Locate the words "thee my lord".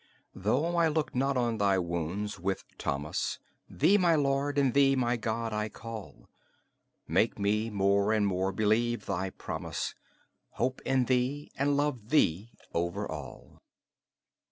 3.69-4.57